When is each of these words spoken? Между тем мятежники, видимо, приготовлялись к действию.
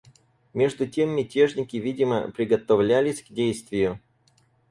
Между 0.55 0.87
тем 0.87 1.09
мятежники, 1.11 1.77
видимо, 1.77 2.31
приготовлялись 2.31 3.21
к 3.21 3.27
действию. 3.31 3.99